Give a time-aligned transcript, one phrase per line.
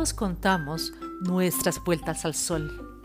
[0.00, 3.04] Todos contamos nuestras vueltas al sol.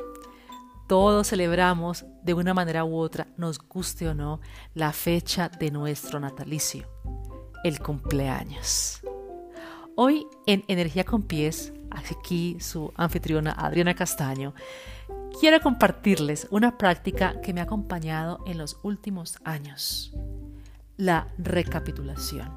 [0.87, 4.39] Todos celebramos de una manera u otra, nos guste o no,
[4.73, 6.87] la fecha de nuestro natalicio,
[7.65, 9.01] el cumpleaños.
[9.97, 14.53] Hoy en Energía con Pies, aquí su anfitriona Adriana Castaño,
[15.37, 20.13] quiero compartirles una práctica que me ha acompañado en los últimos años,
[20.95, 22.49] la recapitulación.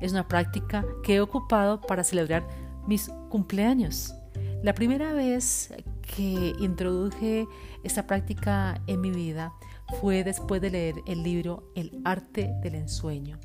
[0.00, 4.14] Es una práctica que he ocupado para celebrar mis cumpleaños.
[4.62, 5.72] La primera vez
[6.16, 7.46] que introduje
[7.84, 9.52] esta práctica en mi vida
[10.00, 13.38] fue después de leer el libro El arte del ensueño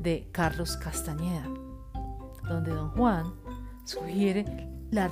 [0.00, 1.48] de Carlos Castañeda,
[2.48, 3.34] donde don Juan
[3.84, 4.44] sugiere
[4.90, 5.10] la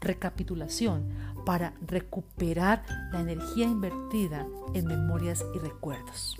[0.00, 1.08] recapitulación
[1.44, 6.36] para recuperar la energía invertida en memorias y recuerdos.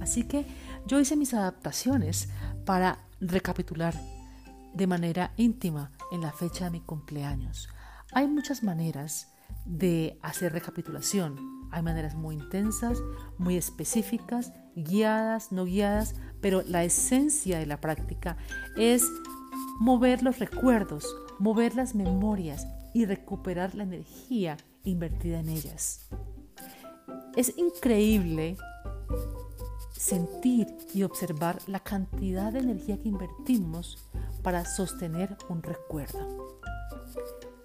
[0.00, 0.44] Así que
[0.86, 2.28] yo hice mis adaptaciones
[2.64, 3.94] para recapitular
[4.76, 7.68] de manera íntima en la fecha de mi cumpleaños.
[8.12, 9.32] Hay muchas maneras
[9.64, 11.68] de hacer recapitulación.
[11.72, 12.98] Hay maneras muy intensas,
[13.38, 18.36] muy específicas, guiadas, no guiadas, pero la esencia de la práctica
[18.76, 19.02] es
[19.80, 21.06] mover los recuerdos,
[21.38, 26.08] mover las memorias y recuperar la energía invertida en ellas.
[27.34, 28.56] Es increíble
[29.92, 34.05] sentir y observar la cantidad de energía que invertimos
[34.46, 36.60] para sostener un recuerdo.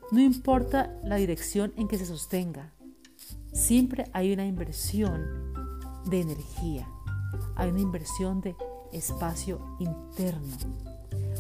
[0.10, 2.74] No importa la dirección en que se sostenga,
[3.54, 5.54] siempre hay una inversión
[6.06, 6.88] de energía,
[7.56, 8.56] hay una inversión de
[8.92, 10.58] espacio interno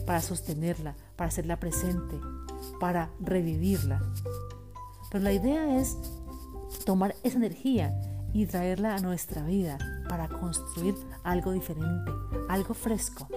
[0.05, 2.19] para sostenerla, para hacerla presente,
[2.79, 3.99] para revivirla.
[5.09, 5.97] Pero la idea es
[6.85, 7.99] tomar esa energía
[8.31, 12.11] y traerla a nuestra vida para construir algo diferente,
[12.47, 13.27] algo fresco,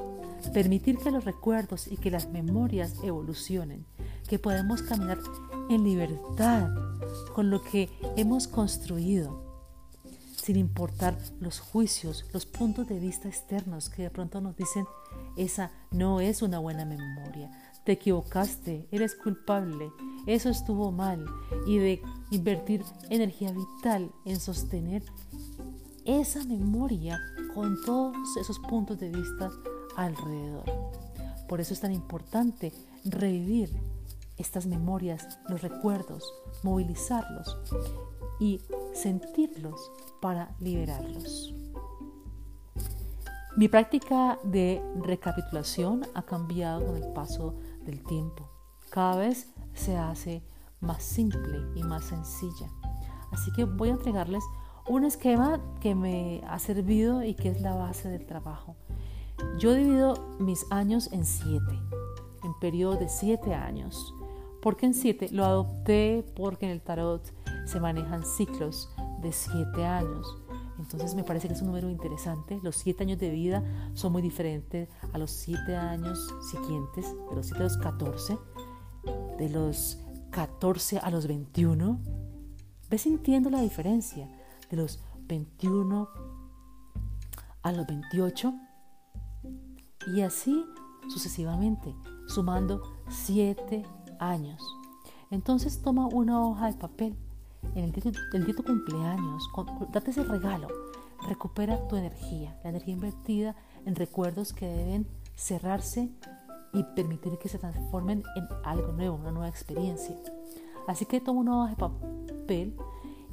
[0.50, 3.84] permitir que los recuerdos y que las memorias evolucionen,
[4.28, 5.18] que podemos caminar
[5.70, 6.70] en libertad
[7.34, 9.42] con lo que hemos construido,
[10.36, 14.86] sin importar los juicios, los puntos de vista externos que de pronto nos dicen,
[15.36, 17.50] esa no es una buena memoria,
[17.84, 19.90] te equivocaste, eres culpable,
[20.26, 21.24] eso estuvo mal,
[21.66, 25.02] y de invertir energía vital en sostener
[26.04, 27.18] esa memoria
[27.54, 29.50] con todos esos puntos de vista
[29.96, 30.64] alrededor.
[31.48, 32.72] Por eso es tan importante
[33.04, 33.70] revivir
[34.36, 36.32] estas memorias, los recuerdos,
[36.62, 37.56] movilizarlos
[38.40, 38.60] y
[38.92, 39.90] sentirlos
[40.20, 41.54] para liberarlos.
[43.56, 47.54] Mi práctica de recapitulación ha cambiado con el paso
[47.84, 48.50] del tiempo.
[48.90, 50.42] Cada vez se hace
[50.80, 52.68] más simple y más sencilla.
[53.30, 54.42] Así que voy a entregarles
[54.88, 58.76] un esquema que me ha servido y que es la base del trabajo.
[59.58, 61.80] Yo divido mis años en siete,
[62.42, 64.14] en periodo de siete años.
[64.60, 65.28] ¿Por qué en siete?
[65.30, 67.22] Lo adopté porque en el tarot
[67.66, 68.90] se manejan ciclos
[69.22, 70.38] de siete años.
[70.78, 72.58] Entonces me parece que es un número interesante.
[72.62, 73.62] Los siete años de vida
[73.94, 76.18] son muy diferentes a los siete años
[76.50, 78.38] siguientes, de los siete a los 14,
[79.38, 79.98] de los
[80.30, 82.00] 14 a los 21.
[82.90, 84.28] ¿Ves sintiendo la diferencia?
[84.68, 86.08] De los 21
[87.62, 88.54] a los 28
[90.06, 90.64] y así
[91.08, 91.94] sucesivamente,
[92.26, 93.84] sumando siete
[94.18, 94.62] años.
[95.30, 97.16] Entonces toma una hoja de papel
[97.74, 99.48] en el día, de tu cumpleaños,
[99.90, 100.68] date ese regalo,
[101.28, 106.10] recupera tu energía, la energía invertida en recuerdos que deben cerrarse
[106.72, 110.16] y permitir que se transformen en algo nuevo, una nueva experiencia.
[110.86, 112.76] Así que toma una hoja de papel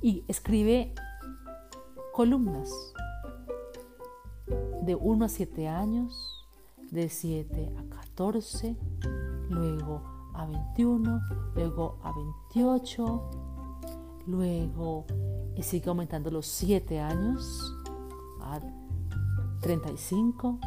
[0.01, 0.93] y escribe
[2.13, 2.71] columnas
[4.83, 6.30] de 1 a 7 años,
[6.91, 8.77] de 7 a 14,
[9.49, 10.01] luego
[10.33, 11.21] a 21,
[11.55, 13.29] luego a 28,
[14.27, 15.05] luego
[15.61, 17.75] sigue aumentando los 7 años
[18.41, 18.59] a
[19.61, 20.59] 35,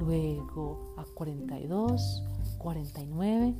[0.00, 2.22] luego a 42,
[2.58, 3.54] 49.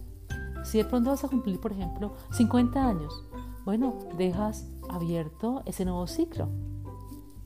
[0.65, 3.25] Si de pronto vas a cumplir, por ejemplo, 50 años,
[3.65, 6.49] bueno, dejas abierto ese nuevo ciclo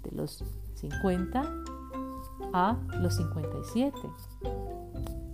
[0.03, 0.45] de los
[0.75, 1.78] 50
[2.53, 3.97] a los 57.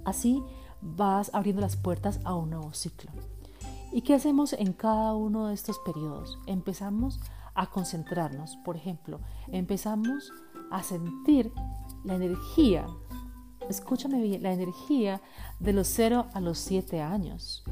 [0.04, 0.42] Así
[0.80, 3.10] vas abriendo las puertas a un nuevo ciclo.
[3.92, 6.38] ¿Y qué hacemos en cada uno de estos periodos?
[6.46, 7.20] Empezamos
[7.54, 10.32] a concentrarnos, por ejemplo, empezamos
[10.70, 11.52] a sentir
[12.02, 12.86] la energía,
[13.68, 15.22] escúchame bien, la energía
[15.60, 17.64] de los 0 a los 7 años.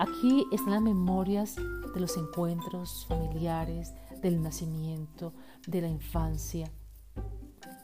[0.00, 1.56] Aquí están las memorias
[1.94, 5.32] de los encuentros familiares, del nacimiento,
[5.66, 6.70] de la infancia.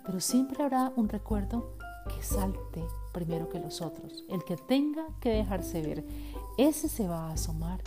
[0.07, 1.77] Pero siempre habrá un recuerdo
[2.09, 6.07] que salte primero que los otros, el que tenga que dejarse ver,
[6.57, 7.83] ese se va a asomar.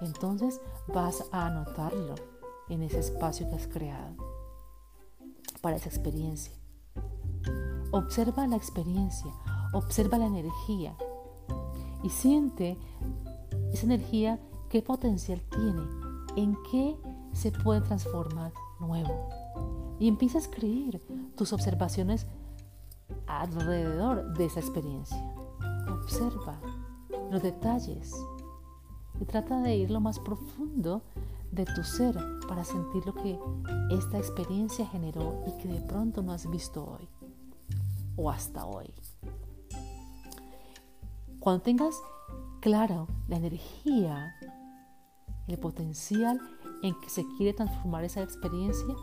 [0.00, 2.14] Entonces vas a anotarlo
[2.68, 4.16] en ese espacio que has creado
[5.60, 6.54] para esa experiencia.
[7.90, 9.32] Observa la experiencia,
[9.72, 10.96] observa la energía
[12.02, 12.78] y siente
[13.72, 15.82] esa energía qué potencial tiene,
[16.36, 16.96] en qué
[17.32, 19.28] se puede transformar nuevo.
[19.98, 21.02] Y empieza a escribir
[21.40, 22.26] tus observaciones
[23.26, 25.16] alrededor de esa experiencia.
[25.90, 26.60] Observa
[27.30, 28.12] los detalles
[29.18, 31.02] y trata de ir lo más profundo
[31.50, 32.14] de tu ser
[32.46, 33.38] para sentir lo que
[33.90, 37.08] esta experiencia generó y que de pronto no has visto hoy
[38.16, 38.92] o hasta hoy.
[41.38, 41.94] Cuando tengas
[42.60, 44.36] claro la energía,
[45.48, 46.38] el potencial
[46.82, 48.94] en que se quiere transformar esa experiencia,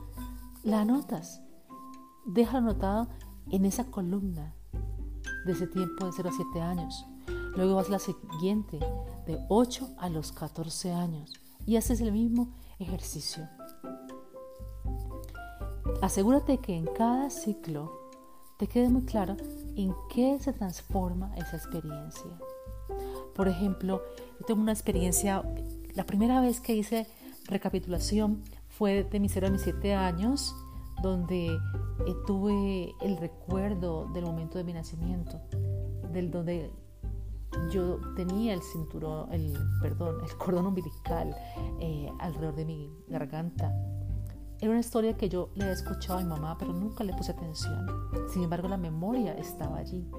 [0.61, 1.41] la anotas.
[2.27, 3.07] Déjalo anotado
[3.51, 4.53] en esa columna
[5.45, 7.05] de ese tiempo de 0 a 7 años.
[7.55, 8.79] Luego vas a la siguiente,
[9.25, 11.33] de 8 a los 14 años,
[11.65, 13.47] y haces el mismo ejercicio.
[16.01, 17.91] Asegúrate que en cada ciclo
[18.57, 19.37] te quede muy claro
[19.75, 22.31] en qué se transforma esa experiencia.
[23.35, 24.01] Por ejemplo,
[24.39, 25.43] yo tengo una experiencia,
[25.95, 27.07] la primera vez que hice
[27.45, 30.53] recapitulación fue de mis 0 a mis 7 años,
[31.01, 31.57] donde
[32.05, 35.41] eh, tuve el recuerdo del momento de mi nacimiento,
[36.11, 36.71] del donde
[37.71, 41.35] yo tenía el cinturón, el perdón, el cordón umbilical
[41.79, 43.73] eh, alrededor de mi garganta.
[44.59, 47.31] Era una historia que yo le había escuchado a mi mamá, pero nunca le puse
[47.31, 47.85] atención.
[48.29, 50.09] Sin embargo, la memoria estaba allí,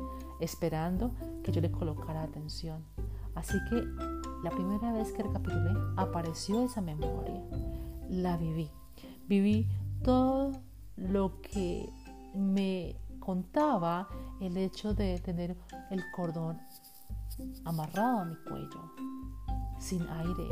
[0.40, 2.84] esperando que yo le colocara atención.
[3.34, 3.84] Así que
[4.44, 7.42] la primera vez que recapitulé, apareció esa memoria.
[8.08, 8.70] La viví.
[9.26, 9.68] Viví
[10.02, 10.52] todo
[10.98, 11.88] lo que
[12.34, 14.08] me contaba
[14.40, 15.56] el hecho de tener
[15.90, 16.58] el cordón
[17.64, 18.92] amarrado a mi cuello,
[19.78, 20.48] sin aire,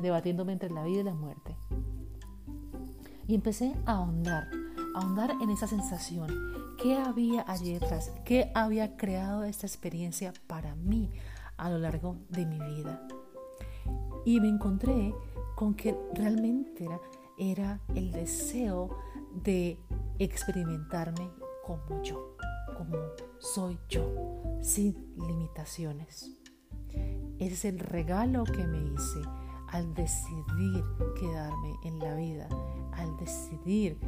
[0.00, 1.56] debatiéndome entre la vida y la muerte.
[3.26, 4.48] Y empecé a ahondar,
[4.94, 6.28] a ahondar en esa sensación.
[6.82, 8.12] ¿Qué había allí detrás?
[8.24, 11.10] ¿Qué había creado esta experiencia para mí
[11.56, 13.06] a lo largo de mi vida?
[14.24, 15.14] Y me encontré
[15.54, 17.00] con que realmente era,
[17.38, 18.96] era el deseo
[19.32, 19.78] de
[20.18, 21.30] experimentarme
[21.64, 22.36] como yo,
[22.76, 22.96] como
[23.38, 26.30] soy yo, sin limitaciones.
[27.38, 29.20] Ese es el regalo que me hice
[29.68, 30.84] al decidir
[31.18, 32.48] quedarme en la vida,
[32.92, 33.98] al decidir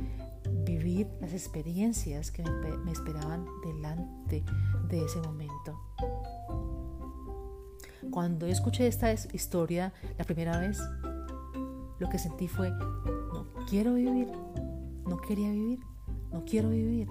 [0.64, 4.44] vivir las experiencias que me, esperaban delante
[4.88, 5.80] de ese momento.
[8.10, 10.80] Cuando escuché esta historia la primera vez,
[11.98, 12.72] lo que sentí fue,
[13.66, 14.28] quiero vivir,
[15.06, 15.80] no quería vivir,
[16.32, 17.08] no quiero vivir.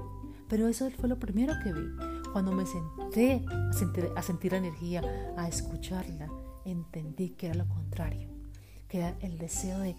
[0.48, 1.88] Pero eso fue lo primero que vi.
[2.32, 3.46] Cuando me senté
[4.16, 5.02] a sentir, la energía,
[5.38, 6.30] a escucharla,
[6.66, 8.30] entendí que era lo contrario,
[8.88, 9.96] que era el deseo de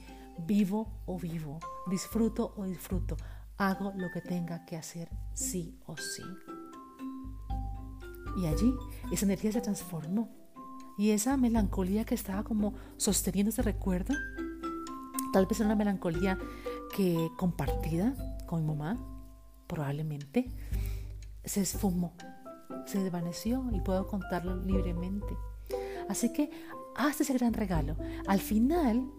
[0.46, 3.16] vivo o vivo, disfruto o disfruto,
[3.56, 6.22] hago lo que tenga que hacer sí o sí.
[8.36, 8.74] Y allí
[9.10, 10.28] esa energía se transformó.
[10.98, 14.14] Y esa melancolía que estaba como sosteniendo ese recuerdo,
[15.36, 16.38] tal vez una melancolía
[16.96, 18.14] que compartida
[18.46, 18.96] con mi mamá,
[19.66, 20.50] probablemente,
[21.44, 22.14] se esfumó,
[22.86, 25.36] se desvaneció y puedo contarlo libremente.
[26.08, 26.48] Así que
[26.96, 27.96] haz ese gran regalo.
[28.26, 29.10] Al final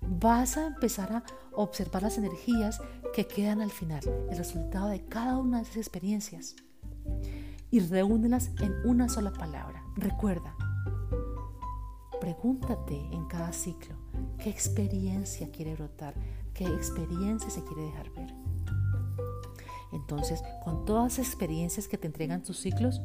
[0.00, 1.22] vas a empezar a
[1.52, 2.80] observar las energías
[3.14, 4.00] que quedan al final,
[4.32, 6.56] el resultado de cada una de esas experiencias.
[7.70, 9.84] Y reúnelas en una sola palabra.
[9.94, 10.56] Recuerda,
[12.20, 14.01] pregúntate en cada ciclo
[14.42, 16.14] qué experiencia quiere brotar,
[16.52, 18.34] qué experiencia se quiere dejar ver.
[19.92, 23.00] Entonces, con todas las experiencias que te entregan tus ciclos,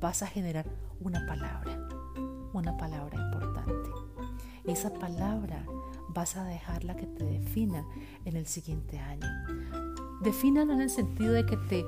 [0.00, 0.66] vas a generar
[1.00, 1.88] una palabra,
[2.52, 3.90] una palabra importante.
[4.64, 5.64] Esa palabra
[6.08, 7.86] vas a dejarla que te defina
[8.24, 9.26] en el siguiente año.
[10.22, 11.84] Defínalo en el sentido de que te,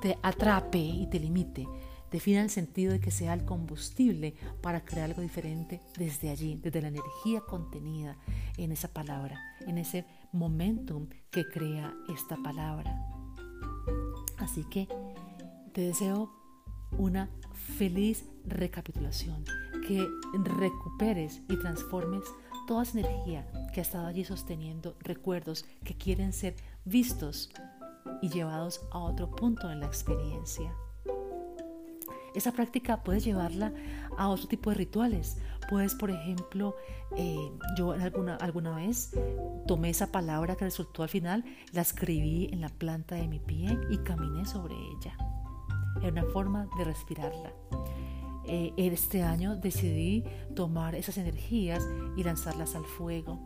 [0.00, 1.66] te atrape y te limite.
[2.10, 6.80] Defina el sentido de que sea el combustible para crear algo diferente desde allí, desde
[6.80, 8.16] la energía contenida
[8.56, 12.98] en esa palabra, en ese momentum que crea esta palabra.
[14.38, 14.88] Así que
[15.72, 16.32] te deseo
[16.96, 17.28] una
[17.76, 19.44] feliz recapitulación,
[19.86, 22.24] que recuperes y transformes
[22.66, 27.50] toda esa energía que ha estado allí sosteniendo recuerdos que quieren ser vistos
[28.22, 30.74] y llevados a otro punto en la experiencia.
[32.34, 33.72] Esa práctica puedes llevarla
[34.16, 35.38] a otro tipo de rituales.
[35.68, 36.76] Puedes, por ejemplo,
[37.16, 37.36] eh,
[37.76, 39.10] yo alguna, alguna vez
[39.66, 43.78] tomé esa palabra que resultó al final, la escribí en la planta de mi pie
[43.90, 45.16] y caminé sobre ella.
[46.00, 47.52] Era una forma de respirarla.
[48.46, 53.38] eh, este año decidí tomar esas energías y lanzarlas al fuego.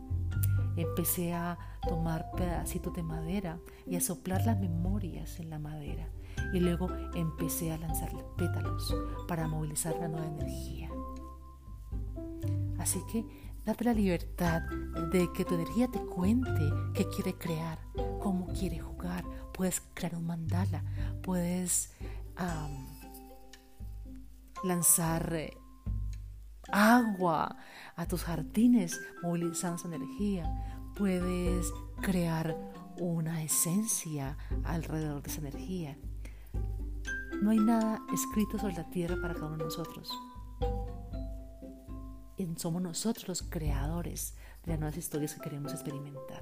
[0.77, 6.07] Empecé a tomar pedacitos de madera y a soplar las memorias en la madera.
[6.51, 8.95] Y luego empecé a lanzar pétalos
[9.27, 10.89] para movilizar la nueva energía.
[12.77, 13.25] Así que
[13.65, 14.61] date la libertad
[15.11, 17.79] de que tu energía te cuente qué quiere crear,
[18.19, 19.23] cómo quiere jugar.
[19.53, 20.83] Puedes crear un mandala,
[21.21, 21.93] puedes
[24.63, 25.57] lanzar eh,
[26.71, 27.57] agua
[27.95, 30.43] a tus jardines movilizando su energía.
[30.95, 31.71] Puedes
[32.01, 32.57] crear
[32.99, 35.97] una esencia alrededor de esa energía.
[37.43, 40.09] No hay nada escrito sobre la tierra para cada uno de nosotros.
[42.55, 46.41] somos nosotros los creadores de las nuevas historias que queremos experimentar.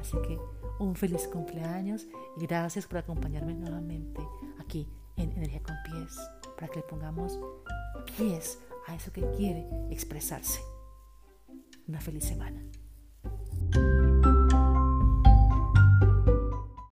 [0.00, 0.38] Así que
[0.78, 2.06] un feliz cumpleaños
[2.36, 4.20] y gracias por acompañarme nuevamente
[4.60, 6.16] aquí en Energía con Pies
[6.54, 7.40] para que le pongamos
[8.16, 10.60] pies a eso que quiere expresarse.
[11.88, 12.62] Una feliz semana.